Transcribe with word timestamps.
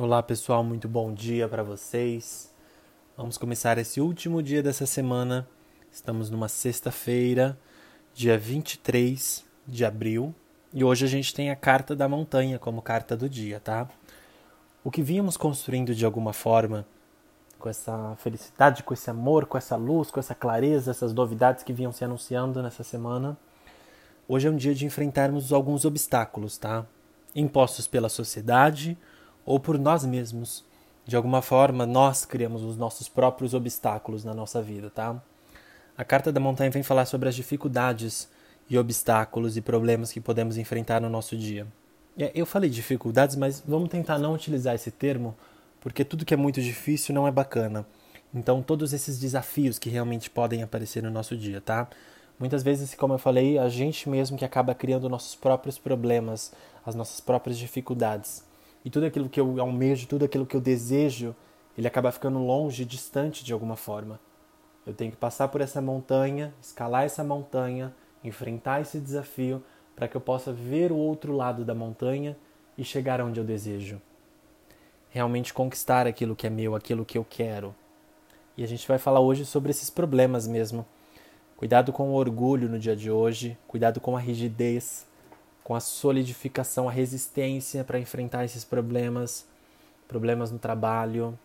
Olá 0.00 0.22
pessoal, 0.22 0.62
muito 0.62 0.86
bom 0.86 1.12
dia 1.12 1.48
para 1.48 1.64
vocês. 1.64 2.54
Vamos 3.16 3.36
começar 3.36 3.78
esse 3.78 4.00
último 4.00 4.40
dia 4.40 4.62
dessa 4.62 4.86
semana. 4.86 5.44
Estamos 5.90 6.30
numa 6.30 6.46
sexta-feira, 6.46 7.58
dia 8.14 8.38
23 8.38 9.44
de 9.66 9.84
abril, 9.84 10.32
e 10.72 10.84
hoje 10.84 11.04
a 11.04 11.08
gente 11.08 11.34
tem 11.34 11.50
a 11.50 11.56
carta 11.56 11.96
da 11.96 12.08
montanha 12.08 12.60
como 12.60 12.80
carta 12.80 13.16
do 13.16 13.28
dia, 13.28 13.58
tá? 13.58 13.88
O 14.84 14.90
que 14.92 15.02
vínhamos 15.02 15.36
construindo 15.36 15.92
de 15.92 16.04
alguma 16.04 16.32
forma, 16.32 16.86
com 17.58 17.68
essa 17.68 18.14
felicidade, 18.18 18.84
com 18.84 18.94
esse 18.94 19.10
amor, 19.10 19.46
com 19.46 19.58
essa 19.58 19.74
luz, 19.74 20.12
com 20.12 20.20
essa 20.20 20.32
clareza, 20.32 20.92
essas 20.92 21.12
novidades 21.12 21.64
que 21.64 21.72
vinham 21.72 21.90
se 21.90 22.04
anunciando 22.04 22.62
nessa 22.62 22.84
semana, 22.84 23.36
hoje 24.28 24.46
é 24.46 24.50
um 24.52 24.56
dia 24.56 24.76
de 24.76 24.86
enfrentarmos 24.86 25.52
alguns 25.52 25.84
obstáculos, 25.84 26.56
tá? 26.56 26.86
Impostos 27.34 27.88
pela 27.88 28.08
sociedade 28.08 28.96
ou 29.48 29.58
por 29.58 29.78
nós 29.78 30.04
mesmos. 30.04 30.62
De 31.06 31.16
alguma 31.16 31.40
forma, 31.40 31.86
nós 31.86 32.26
criamos 32.26 32.62
os 32.62 32.76
nossos 32.76 33.08
próprios 33.08 33.54
obstáculos 33.54 34.22
na 34.22 34.34
nossa 34.34 34.60
vida, 34.60 34.90
tá? 34.90 35.18
A 35.96 36.04
carta 36.04 36.30
da 36.30 36.38
montanha 36.38 36.70
vem 36.70 36.82
falar 36.82 37.06
sobre 37.06 37.30
as 37.30 37.34
dificuldades 37.34 38.28
e 38.68 38.76
obstáculos 38.76 39.56
e 39.56 39.62
problemas 39.62 40.12
que 40.12 40.20
podemos 40.20 40.58
enfrentar 40.58 41.00
no 41.00 41.08
nosso 41.08 41.34
dia. 41.34 41.66
É, 42.18 42.30
eu 42.34 42.44
falei 42.44 42.68
dificuldades, 42.68 43.36
mas 43.36 43.64
vamos 43.66 43.88
tentar 43.88 44.18
não 44.18 44.34
utilizar 44.34 44.74
esse 44.74 44.90
termo, 44.90 45.34
porque 45.80 46.04
tudo 46.04 46.26
que 46.26 46.34
é 46.34 46.36
muito 46.36 46.60
difícil 46.60 47.14
não 47.14 47.26
é 47.26 47.30
bacana. 47.30 47.86
Então, 48.34 48.62
todos 48.62 48.92
esses 48.92 49.18
desafios 49.18 49.78
que 49.78 49.88
realmente 49.88 50.28
podem 50.28 50.62
aparecer 50.62 51.02
no 51.02 51.10
nosso 51.10 51.34
dia, 51.34 51.62
tá? 51.62 51.88
Muitas 52.38 52.62
vezes, 52.62 52.94
como 52.94 53.14
eu 53.14 53.18
falei, 53.18 53.56
a 53.56 53.70
gente 53.70 54.10
mesmo 54.10 54.36
que 54.36 54.44
acaba 54.44 54.74
criando 54.74 55.08
nossos 55.08 55.34
próprios 55.34 55.78
problemas, 55.78 56.52
as 56.84 56.94
nossas 56.94 57.18
próprias 57.18 57.56
dificuldades. 57.56 58.46
E 58.88 58.90
tudo 58.90 59.04
aquilo 59.04 59.28
que 59.28 59.38
eu 59.38 59.60
almejo, 59.60 60.06
tudo 60.06 60.24
aquilo 60.24 60.46
que 60.46 60.56
eu 60.56 60.62
desejo, 60.62 61.36
ele 61.76 61.86
acaba 61.86 62.10
ficando 62.10 62.38
longe, 62.38 62.86
distante 62.86 63.44
de 63.44 63.52
alguma 63.52 63.76
forma. 63.76 64.18
Eu 64.86 64.94
tenho 64.94 65.10
que 65.10 65.16
passar 65.18 65.48
por 65.48 65.60
essa 65.60 65.82
montanha, 65.82 66.54
escalar 66.58 67.04
essa 67.04 67.22
montanha, 67.22 67.94
enfrentar 68.24 68.80
esse 68.80 68.98
desafio 68.98 69.62
para 69.94 70.08
que 70.08 70.16
eu 70.16 70.22
possa 70.22 70.54
ver 70.54 70.90
o 70.90 70.96
outro 70.96 71.34
lado 71.34 71.66
da 71.66 71.74
montanha 71.74 72.34
e 72.78 72.82
chegar 72.82 73.20
onde 73.20 73.38
eu 73.38 73.44
desejo. 73.44 74.00
Realmente 75.10 75.52
conquistar 75.52 76.06
aquilo 76.06 76.34
que 76.34 76.46
é 76.46 76.50
meu, 76.50 76.74
aquilo 76.74 77.04
que 77.04 77.18
eu 77.18 77.26
quero. 77.28 77.74
E 78.56 78.64
a 78.64 78.66
gente 78.66 78.88
vai 78.88 78.96
falar 78.96 79.20
hoje 79.20 79.44
sobre 79.44 79.70
esses 79.70 79.90
problemas 79.90 80.48
mesmo. 80.48 80.86
Cuidado 81.58 81.92
com 81.92 82.08
o 82.08 82.14
orgulho 82.14 82.70
no 82.70 82.78
dia 82.78 82.96
de 82.96 83.10
hoje, 83.10 83.54
cuidado 83.68 84.00
com 84.00 84.16
a 84.16 84.20
rigidez, 84.20 85.06
com 85.68 85.74
a 85.74 85.80
solidificação, 85.80 86.88
a 86.88 86.90
resistência 86.90 87.84
para 87.84 88.00
enfrentar 88.00 88.42
esses 88.42 88.64
problemas, 88.64 89.46
problemas 90.08 90.50
no 90.50 90.58
trabalho, 90.58 91.38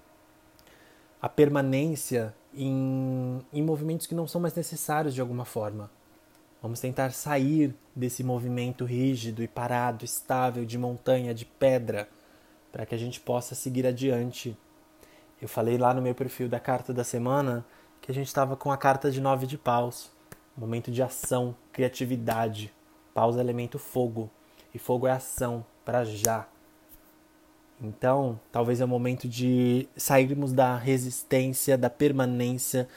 a 1.21 1.27
permanência 1.27 2.33
em, 2.53 3.41
em 3.51 3.61
movimentos 3.61 4.07
que 4.07 4.15
não 4.15 4.25
são 4.25 4.39
mais 4.39 4.55
necessários 4.55 5.13
de 5.13 5.19
alguma 5.19 5.43
forma. 5.43 5.91
Vamos 6.61 6.79
tentar 6.79 7.11
sair 7.11 7.75
desse 7.93 8.23
movimento 8.23 8.85
rígido 8.85 9.43
e 9.43 9.47
parado, 9.47 10.05
estável, 10.05 10.63
de 10.63 10.77
montanha, 10.77 11.33
de 11.33 11.43
pedra, 11.43 12.07
para 12.71 12.85
que 12.85 12.95
a 12.95 12.97
gente 12.97 13.19
possa 13.19 13.53
seguir 13.53 13.85
adiante. 13.85 14.57
Eu 15.41 15.49
falei 15.49 15.77
lá 15.77 15.93
no 15.93 16.01
meu 16.01 16.15
perfil 16.15 16.47
da 16.47 16.61
carta 16.61 16.93
da 16.93 17.03
semana 17.03 17.65
que 17.99 18.09
a 18.09 18.13
gente 18.13 18.27
estava 18.27 18.55
com 18.55 18.71
a 18.71 18.77
carta 18.77 19.11
de 19.11 19.19
nove 19.19 19.45
de 19.45 19.57
paus, 19.57 20.09
momento 20.55 20.89
de 20.89 21.03
ação, 21.03 21.53
criatividade, 21.73 22.73
Pausa 23.13 23.39
é 23.39 23.43
elemento 23.43 23.77
fogo. 23.77 24.29
E 24.73 24.79
fogo 24.79 25.07
é 25.07 25.11
ação, 25.11 25.65
para 25.85 26.03
já. 26.03 26.47
Então, 27.81 28.39
talvez 28.51 28.81
é 28.81 28.85
o 28.85 28.87
momento 28.87 29.27
de 29.27 29.87
sairmos 29.95 30.53
da 30.53 30.77
resistência, 30.77 31.77
da 31.77 31.89
permanência, 31.89 32.87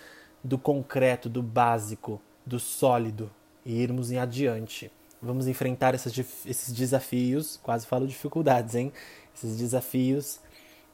do 0.43 0.57
concreto, 0.57 1.29
do 1.29 1.43
básico, 1.43 2.21
do 2.45 2.59
sólido 2.59 3.31
e 3.65 3.75
irmos 3.75 4.11
em 4.11 4.19
adiante. 4.19 4.91
Vamos 5.21 5.49
enfrentar 5.49 5.95
esses, 5.95 6.17
esses 6.47 6.73
desafios, 6.73 7.59
quase 7.63 7.87
falo 7.87 8.07
dificuldades, 8.07 8.75
hein? 8.75 8.93
Esses 9.35 9.57
desafios, 9.57 10.41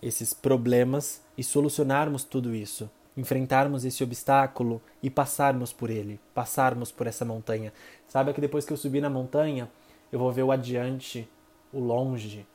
esses 0.01 0.33
problemas 0.33 1.21
e 1.37 1.45
solucionarmos 1.45 2.25
tudo 2.25 2.55
isso 2.55 2.91
enfrentarmos 3.17 3.85
esse 3.85 4.03
obstáculo 4.03 4.81
e 5.03 5.11
passarmos 5.11 5.73
por 5.73 5.91
ele, 5.91 6.19
passarmos 6.35 6.91
por 6.91 7.07
essa 7.07 7.25
montanha. 7.25 7.73
Saiba 8.09 8.33
que 8.33 8.41
depois 8.41 8.65
que 8.65 8.73
eu 8.73 8.77
subir 8.77 9.01
na 9.01 9.11
montanha, 9.11 9.71
eu 10.11 10.19
vou 10.19 10.33
ver 10.33 10.43
o 10.43 10.53
adiante, 10.53 11.29
o 11.73 11.81
longe, 11.81 12.47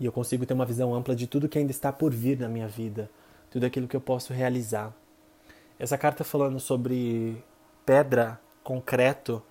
e 0.00 0.04
eu 0.04 0.12
consigo 0.12 0.44
ter 0.46 0.54
uma 0.54 0.66
visão 0.66 0.94
ampla 0.94 1.14
de 1.14 1.26
tudo 1.26 1.48
que 1.48 1.58
ainda 1.58 1.70
está 1.70 1.92
por 1.92 2.12
vir 2.12 2.38
na 2.38 2.48
minha 2.48 2.68
vida, 2.68 3.10
tudo 3.50 3.64
aquilo 3.64 3.86
que 3.86 3.96
eu 3.96 4.00
posso 4.00 4.32
realizar. 4.32 4.92
Essa 5.78 5.98
carta 5.98 6.24
falando 6.24 6.58
sobre 6.58 7.42
pedra, 7.84 8.40
concreto, 8.62 9.42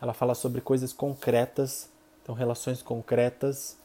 ela 0.00 0.14
fala 0.14 0.34
sobre 0.34 0.60
coisas 0.60 0.92
concretas, 0.92 1.90
então 2.22 2.34
relações 2.34 2.82
concretas, 2.82 3.76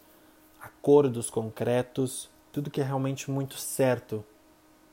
acordos 0.62 1.30
concretos, 1.30 2.30
tudo 2.51 2.69
que 2.69 2.81
é 2.81 2.84
realmente 2.84 3.31
muito 3.31 3.57
certo 3.57 4.24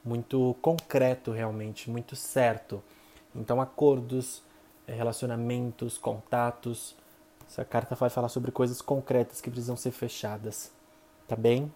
muito 0.04 0.56
concreto 0.62 1.30
realmente, 1.30 1.90
muito 1.90 2.16
certo. 2.16 2.82
Então, 3.34 3.60
acordos, 3.60 4.42
eh, 4.86 4.94
relacionamentos, 4.94 5.98
contatos. 5.98 6.94
Essa 7.48 7.64
carta 7.64 7.94
vai 7.94 8.10
falar 8.10 8.28
sobre 8.28 8.50
coisas 8.50 8.80
concretas 8.80 9.40
que 9.40 9.50
precisam 9.50 9.76
ser 9.76 9.90
fechadas. 9.90 10.70
Tá 11.26 11.36
bem? 11.36 11.72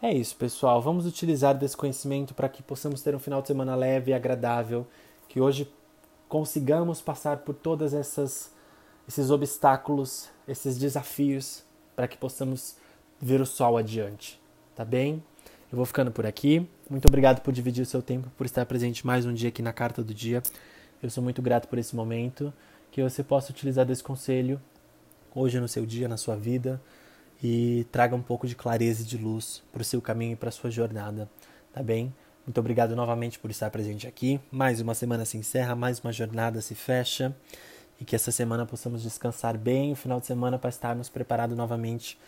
É 0.00 0.12
isso, 0.12 0.36
pessoal. 0.36 0.80
Vamos 0.80 1.06
utilizar 1.06 1.56
desse 1.56 1.76
conhecimento 1.76 2.34
para 2.34 2.48
que 2.48 2.62
possamos 2.62 3.02
ter 3.02 3.14
um 3.14 3.18
final 3.18 3.40
de 3.40 3.48
semana 3.48 3.74
leve 3.74 4.10
e 4.10 4.14
agradável, 4.14 4.86
que 5.28 5.40
hoje 5.40 5.72
consigamos 6.28 7.00
passar 7.00 7.38
por 7.38 7.54
todas 7.54 7.94
essas 7.94 8.50
esses 9.06 9.30
obstáculos, 9.30 10.28
esses 10.46 10.78
desafios, 10.78 11.64
para 11.94 12.08
que 12.08 12.16
possamos 12.16 12.76
ver 13.20 13.40
o 13.40 13.46
sol 13.46 13.76
adiante. 13.76 14.40
Tá 14.74 14.84
bem? 14.84 15.22
Eu 15.72 15.76
vou 15.76 15.86
ficando 15.86 16.10
por 16.10 16.26
aqui. 16.26 16.68
Muito 16.90 17.08
obrigado 17.08 17.40
por 17.40 17.50
dividir 17.50 17.80
o 17.80 17.86
seu 17.86 18.02
tempo, 18.02 18.30
por 18.36 18.44
estar 18.44 18.66
presente 18.66 19.06
mais 19.06 19.24
um 19.24 19.32
dia 19.32 19.48
aqui 19.48 19.62
na 19.62 19.72
Carta 19.72 20.04
do 20.04 20.12
Dia. 20.12 20.42
Eu 21.02 21.08
sou 21.08 21.24
muito 21.24 21.40
grato 21.40 21.66
por 21.66 21.78
esse 21.78 21.96
momento. 21.96 22.52
Que 22.90 23.02
você 23.02 23.24
possa 23.24 23.50
utilizar 23.50 23.86
desse 23.86 24.04
conselho 24.04 24.60
hoje 25.34 25.58
no 25.58 25.66
seu 25.66 25.86
dia, 25.86 26.06
na 26.06 26.18
sua 26.18 26.36
vida 26.36 26.78
e 27.42 27.86
traga 27.90 28.14
um 28.14 28.20
pouco 28.20 28.46
de 28.46 28.54
clareza 28.54 29.00
e 29.00 29.06
de 29.06 29.16
luz 29.16 29.62
para 29.72 29.80
o 29.80 29.84
seu 29.84 30.02
caminho 30.02 30.34
e 30.34 30.36
para 30.36 30.50
a 30.50 30.52
sua 30.52 30.70
jornada, 30.70 31.26
tá 31.72 31.82
bem? 31.82 32.14
Muito 32.46 32.60
obrigado 32.60 32.94
novamente 32.94 33.38
por 33.38 33.50
estar 33.50 33.70
presente 33.70 34.06
aqui. 34.06 34.38
Mais 34.50 34.78
uma 34.78 34.94
semana 34.94 35.24
se 35.24 35.38
encerra, 35.38 35.74
mais 35.74 36.00
uma 36.00 36.12
jornada 36.12 36.60
se 36.60 36.74
fecha 36.74 37.34
e 37.98 38.04
que 38.04 38.14
essa 38.14 38.30
semana 38.30 38.66
possamos 38.66 39.02
descansar 39.02 39.56
bem 39.56 39.92
o 39.92 39.96
final 39.96 40.20
de 40.20 40.26
semana 40.26 40.58
para 40.58 40.68
estarmos 40.68 41.08
preparados 41.08 41.56
novamente 41.56 42.18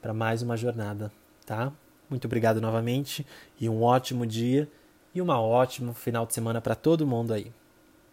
para 0.00 0.14
mais 0.14 0.40
uma 0.40 0.56
jornada, 0.56 1.10
tá? 1.44 1.72
Muito 2.12 2.26
obrigado 2.26 2.60
novamente 2.60 3.26
e 3.58 3.70
um 3.70 3.82
ótimo 3.82 4.26
dia 4.26 4.68
e 5.14 5.22
um 5.22 5.30
ótimo 5.30 5.94
final 5.94 6.26
de 6.26 6.34
semana 6.34 6.60
para 6.60 6.74
todo 6.74 7.06
mundo 7.06 7.32
aí. 7.32 7.50